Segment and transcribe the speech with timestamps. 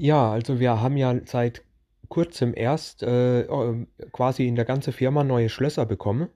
[0.00, 1.64] Ja, also wir haben ja seit
[2.08, 6.28] kurzem erst äh, äh, quasi in der ganzen Firma neue Schlösser bekommen.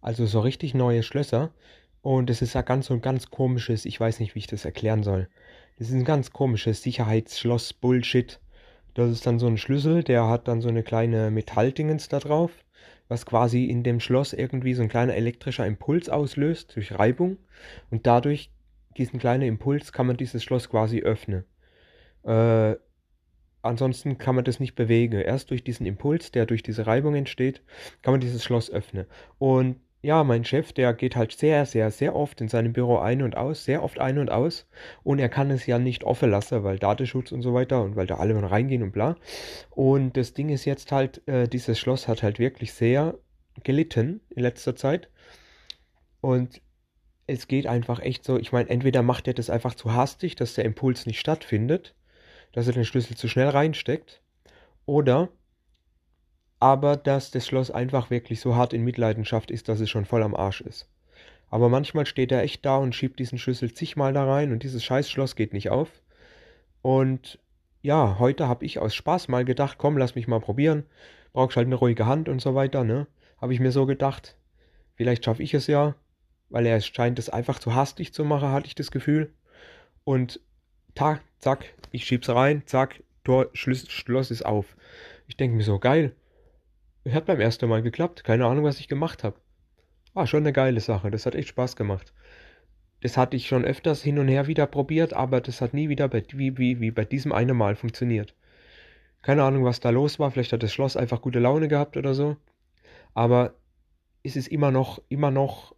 [0.00, 1.50] Also so richtig neue Schlösser.
[2.02, 4.64] Und es ist ja ganz so ein ganz komisches, ich weiß nicht, wie ich das
[4.64, 5.28] erklären soll.
[5.78, 8.38] Das ist ein ganz komisches Sicherheitsschloss-Bullshit.
[8.94, 12.52] Das ist dann so ein Schlüssel, der hat dann so eine kleine Metalldingens da drauf,
[13.08, 17.38] was quasi in dem Schloss irgendwie so ein kleiner elektrischer Impuls auslöst durch Reibung.
[17.90, 18.52] Und dadurch,
[18.96, 21.44] diesen kleinen Impuls, kann man dieses Schloss quasi öffnen.
[22.24, 22.76] Äh,
[23.62, 25.20] ansonsten kann man das nicht bewegen.
[25.20, 27.62] Erst durch diesen Impuls, der durch diese Reibung entsteht,
[28.02, 29.06] kann man dieses Schloss öffnen.
[29.38, 33.22] Und ja, mein Chef, der geht halt sehr, sehr, sehr oft in seinem Büro ein
[33.22, 34.66] und aus, sehr oft ein und aus.
[35.02, 38.06] Und er kann es ja nicht offen lassen, weil Datenschutz und so weiter und weil
[38.06, 39.16] da alle mal reingehen und bla.
[39.70, 43.16] Und das Ding ist jetzt halt, äh, dieses Schloss hat halt wirklich sehr
[43.62, 45.08] gelitten in letzter Zeit.
[46.20, 46.60] Und
[47.26, 50.52] es geht einfach echt so, ich meine, entweder macht er das einfach zu hastig, dass
[50.52, 51.94] der Impuls nicht stattfindet
[52.54, 54.22] dass er den Schlüssel zu schnell reinsteckt.
[54.86, 55.28] Oder
[56.60, 60.22] aber dass das Schloss einfach wirklich so hart in Mitleidenschaft ist, dass es schon voll
[60.22, 60.88] am Arsch ist.
[61.50, 64.82] Aber manchmal steht er echt da und schiebt diesen Schlüssel zigmal da rein und dieses
[64.82, 65.90] scheiß Schloss geht nicht auf.
[66.80, 67.38] Und
[67.82, 70.84] ja, heute habe ich aus Spaß mal gedacht, komm, lass mich mal probieren.
[71.34, 73.08] Brauchst halt eine ruhige Hand und so weiter, ne?
[73.40, 74.36] Habe ich mir so gedacht.
[74.94, 75.96] Vielleicht schaffe ich es ja,
[76.48, 79.34] weil er scheint es einfach zu hastig zu machen, hatte ich das Gefühl.
[80.04, 80.40] Und
[80.94, 84.76] Tag, zack, ich schieb's rein, zack, Tor, Schloss, Schloss ist auf.
[85.26, 86.16] Ich denke mir so, geil.
[87.10, 88.24] Hat beim ersten Mal geklappt.
[88.24, 89.36] Keine Ahnung, was ich gemacht habe.
[90.14, 91.10] War schon eine geile Sache.
[91.10, 92.14] Das hat echt Spaß gemacht.
[93.02, 96.08] Das hatte ich schon öfters hin und her wieder probiert, aber das hat nie wieder
[96.08, 98.34] bei, wie, wie, wie bei diesem einen Mal funktioniert.
[99.20, 100.30] Keine Ahnung, was da los war.
[100.30, 102.38] Vielleicht hat das Schloss einfach gute Laune gehabt oder so.
[103.12, 103.54] Aber
[104.22, 105.74] es ist immer noch, immer noch,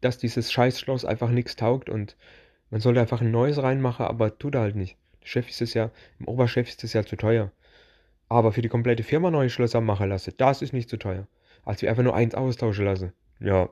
[0.00, 2.16] dass dieses Scheißschloss einfach nichts taugt und
[2.70, 4.96] man sollte einfach ein neues reinmachen, aber tut er halt nicht.
[5.22, 7.52] Der Chef ist es ja, im Oberchef ist es ja zu teuer.
[8.28, 11.26] Aber für die komplette Firma neue Schlösser machen lassen, das ist nicht zu teuer.
[11.64, 13.12] Als wir einfach nur eins austauschen lassen.
[13.40, 13.68] Ja.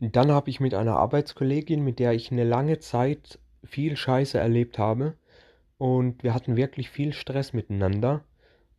[0.00, 4.78] Dann habe ich mit einer Arbeitskollegin, mit der ich eine lange Zeit viel Scheiße erlebt
[4.78, 5.14] habe.
[5.78, 8.24] Und wir hatten wirklich viel Stress miteinander.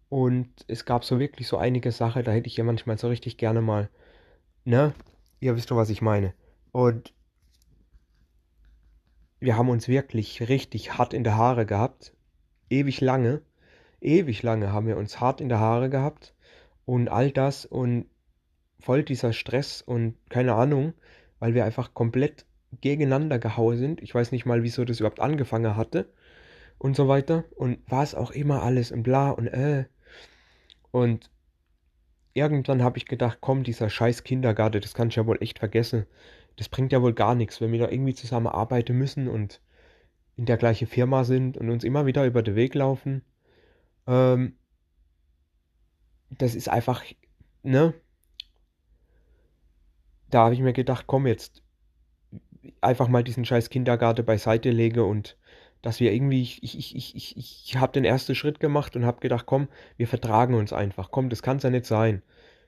[0.09, 3.37] Und es gab so wirklich so einige Sachen, da hätte ich ja manchmal so richtig
[3.37, 3.89] gerne mal,
[4.65, 4.93] ne,
[5.43, 6.33] Ihr wisst doch, was ich meine.
[6.71, 7.13] Und
[9.41, 12.15] wir haben uns wirklich richtig hart in der Haare gehabt.
[12.69, 13.41] Ewig lange.
[13.99, 16.33] Ewig lange haben wir uns hart in der Haare gehabt.
[16.85, 18.05] Und all das und
[18.79, 20.93] voll dieser Stress und keine Ahnung,
[21.39, 22.45] weil wir einfach komplett
[22.79, 24.01] gegeneinander gehauen sind.
[24.01, 26.09] Ich weiß nicht mal, wieso das überhaupt angefangen hatte.
[26.77, 27.43] Und so weiter.
[27.57, 29.87] Und war es auch immer alles und bla und äh.
[30.91, 31.29] Und
[32.33, 36.05] irgendwann habe ich gedacht, komm, dieser scheiß Kindergarten, das kann ich ja wohl echt vergessen.
[36.55, 39.61] Das bringt ja wohl gar nichts, wenn wir da irgendwie zusammen arbeiten müssen und
[40.35, 43.23] in der gleichen Firma sind und uns immer wieder über den Weg laufen.
[44.07, 44.57] Ähm,
[46.29, 47.03] das ist einfach,
[47.61, 47.93] ne?
[50.29, 51.63] Da habe ich mir gedacht, komm jetzt,
[52.81, 55.37] einfach mal diesen scheiß Kindergarten beiseite lege und
[55.83, 59.19] dass wir irgendwie, ich, ich, ich, ich, ich habe den ersten Schritt gemacht und habe
[59.19, 59.67] gedacht, komm,
[59.97, 61.11] wir vertragen uns einfach.
[61.11, 62.23] Komm, das kann es ja nicht sein.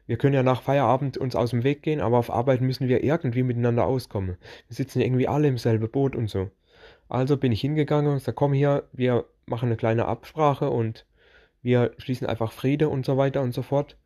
[0.05, 3.03] Wir können ja nach Feierabend uns aus dem Weg gehen, aber auf Arbeit müssen wir
[3.03, 4.37] irgendwie miteinander auskommen.
[4.67, 6.51] Wir sitzen irgendwie alle im selben Boot und so.
[7.07, 11.05] Also bin ich hingegangen und gesagt, komm hier, wir machen eine kleine Absprache und
[11.61, 13.97] wir schließen einfach Friede und so weiter und so fort.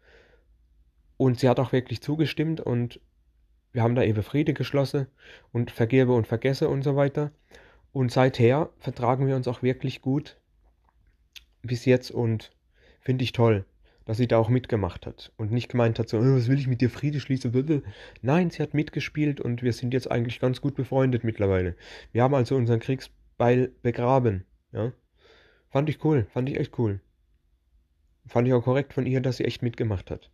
[1.17, 3.01] Und sie hat auch wirklich zugestimmt und
[3.71, 5.07] wir haben da eben Friede geschlossen
[5.51, 7.31] und vergebe und vergesse und so weiter.
[7.91, 10.37] Und seither vertragen wir uns auch wirklich gut
[11.61, 12.51] bis jetzt und
[13.01, 13.65] finde ich toll,
[14.05, 16.67] dass sie da auch mitgemacht hat und nicht gemeint hat, so, oh, was will ich
[16.67, 17.83] mit dir Friede schließen?
[18.21, 21.75] Nein, sie hat mitgespielt und wir sind jetzt eigentlich ganz gut befreundet mittlerweile.
[22.11, 24.45] Wir haben also unseren Kriegsbeil begraben.
[24.71, 24.93] Ja?
[25.69, 27.01] Fand ich cool, fand ich echt cool.
[28.27, 30.29] Fand ich auch korrekt von ihr, dass sie echt mitgemacht hat.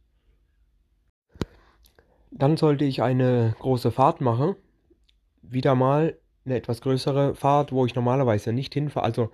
[2.32, 4.56] Dann sollte ich eine große Fahrt machen.
[5.42, 9.32] Wieder mal eine etwas größere Fahrt, wo ich normalerweise nicht hinfahre, also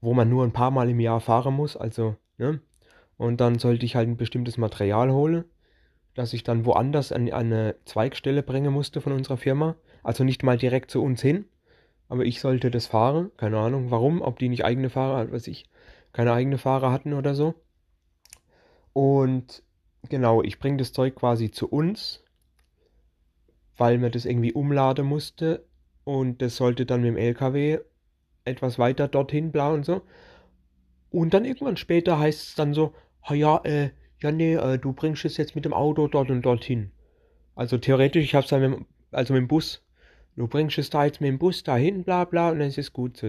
[0.00, 2.60] wo man nur ein paar Mal im Jahr fahren muss, also, ne?
[3.16, 5.44] Und dann sollte ich halt ein bestimmtes Material holen,
[6.14, 9.76] das ich dann woanders an eine Zweigstelle bringen musste von unserer Firma.
[10.04, 11.46] Also nicht mal direkt zu uns hin,
[12.08, 13.32] aber ich sollte das fahren.
[13.36, 15.68] Keine Ahnung warum, ob die nicht eigene Fahrer, was ich,
[16.12, 17.54] keine eigene Fahrer hatten oder so.
[18.92, 19.64] Und
[20.08, 22.22] genau, ich bringe das Zeug quasi zu uns,
[23.76, 25.64] weil mir das irgendwie umladen musste
[26.08, 27.80] und das sollte dann mit dem LKW
[28.46, 30.00] etwas weiter dorthin, bla und so.
[31.10, 33.90] Und dann irgendwann später heißt es dann so, ha ja, äh,
[34.22, 36.92] ja nee, äh, du bringst es jetzt mit dem Auto dort und dorthin.
[37.54, 39.82] Also theoretisch, ich hab's dann mit, also mit dem Bus
[40.36, 42.92] du bringst es da jetzt mit dem Bus dahin, bla bla, und dann ist es
[42.92, 43.22] gut.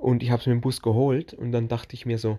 [0.00, 2.38] Und ich habe es mit dem Bus geholt und dann dachte ich mir so,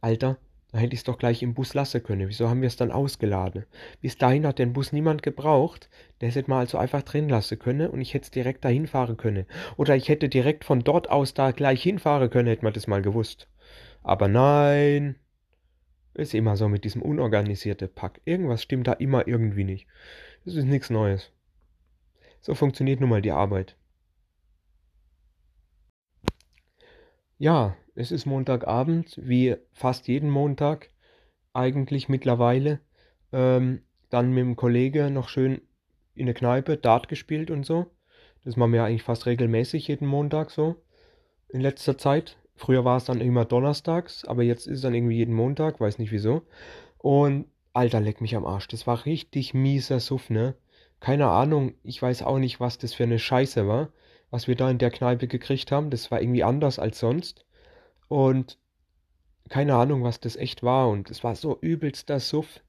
[0.00, 0.38] Alter,
[0.72, 2.28] da hätte ich es doch gleich im Bus lassen können.
[2.28, 3.66] Wieso haben wir es dann ausgeladen?
[4.00, 5.90] Bis dahin hat den Bus niemand gebraucht.
[6.22, 9.44] Der hätte mal also einfach drin lassen können und ich hätte direkt dahin fahren können.
[9.76, 13.02] Oder ich hätte direkt von dort aus da gleich hinfahren können, hätte man das mal
[13.02, 13.48] gewusst.
[14.02, 15.16] Aber nein.
[16.14, 18.22] Ist immer so mit diesem unorganisierten Pack.
[18.24, 19.86] Irgendwas stimmt da immer irgendwie nicht.
[20.46, 21.32] Das ist nichts Neues.
[22.40, 23.76] So funktioniert nun mal die Arbeit.
[27.38, 30.88] Ja, es ist Montagabend, wie fast jeden Montag
[31.52, 32.80] eigentlich mittlerweile.
[33.32, 35.60] Ähm, dann mit dem Kollege noch schön
[36.14, 37.86] in der Kneipe Dart gespielt und so.
[38.44, 40.76] Das machen wir eigentlich fast regelmäßig jeden Montag so.
[41.48, 42.36] In letzter Zeit.
[42.54, 45.98] Früher war es dann immer donnerstags, aber jetzt ist es dann irgendwie jeden Montag, weiß
[45.98, 46.42] nicht wieso.
[46.98, 48.68] Und Alter, leck mich am Arsch.
[48.68, 50.54] Das war richtig mieser Suff, ne?
[51.00, 53.88] Keine Ahnung, ich weiß auch nicht, was das für eine Scheiße war,
[54.30, 55.90] was wir da in der Kneipe gekriegt haben.
[55.90, 57.44] Das war irgendwie anders als sonst.
[58.12, 58.58] Und
[59.48, 60.90] keine Ahnung, was das echt war.
[60.90, 62.60] Und es war so übelster Suff.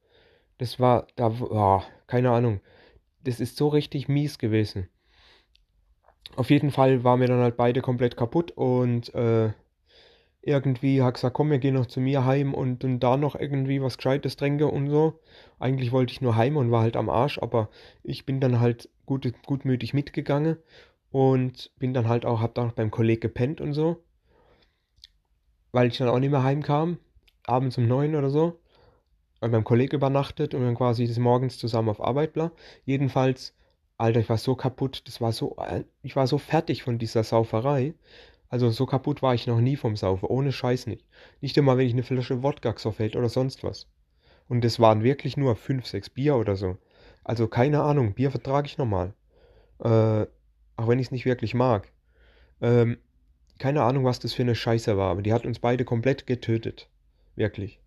[0.57, 2.61] Das war, da, oh, keine Ahnung.
[3.25, 4.87] Das ist so richtig mies gewesen.
[6.37, 9.51] Auf jeden Fall waren wir dann halt beide komplett kaputt und äh,
[10.41, 13.81] irgendwie hat gesagt, komm, wir gehen noch zu mir heim und, und da noch irgendwie
[13.81, 15.19] was Gescheites trinken und so.
[15.59, 17.69] Eigentlich wollte ich nur heim und war halt am Arsch, aber
[18.01, 20.55] ich bin dann halt gut, gutmütig mitgegangen
[21.11, 24.01] und bin dann halt auch, hab da noch beim Kollegen gepennt und so.
[25.73, 26.97] Weil ich dann auch nicht mehr heimkam,
[27.45, 28.59] abends um neun oder so.
[29.41, 32.51] Und beim Kollegen übernachtet und dann quasi des Morgens zusammen auf Arbeit bla.
[32.85, 33.53] Jedenfalls,
[33.97, 37.23] Alter, ich war so kaputt, das war so, äh, ich war so fertig von dieser
[37.23, 37.93] Sauferei.
[38.49, 41.05] Also so kaputt war ich noch nie vom Saufen, ohne Scheiß nicht.
[41.41, 43.87] Nicht immer, wenn ich eine Flasche Wodka hätte oder sonst was.
[44.47, 46.77] Und es waren wirklich nur 5, 6 Bier oder so.
[47.23, 49.13] Also keine Ahnung, Bier vertrage ich normal.
[49.79, 50.27] Äh,
[50.75, 51.91] auch wenn ich es nicht wirklich mag.
[52.61, 52.97] Ähm,
[53.59, 56.87] keine Ahnung, was das für eine Scheiße war, aber die hat uns beide komplett getötet.
[57.35, 57.79] Wirklich.